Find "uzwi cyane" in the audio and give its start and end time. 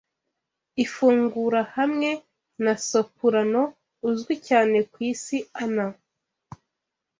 4.09-4.77